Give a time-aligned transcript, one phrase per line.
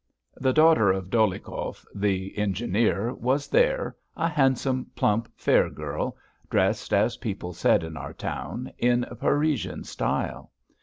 [0.35, 6.17] The daughter of Dolyhikov, the engineer, was there, a handsome, plump, fair girl,
[6.49, 10.51] dressed, as people said in our town, in Parisian style.